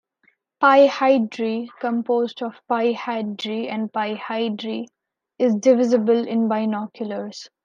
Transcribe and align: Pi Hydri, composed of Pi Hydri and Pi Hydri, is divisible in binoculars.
Pi 0.59 0.87
Hydri, 0.87 1.69
composed 1.79 2.41
of 2.41 2.59
Pi 2.67 2.91
Hydri 2.91 3.69
and 3.69 3.93
Pi 3.93 4.15
Hydri, 4.15 4.87
is 5.37 5.53
divisible 5.57 6.27
in 6.27 6.47
binoculars. 6.47 7.51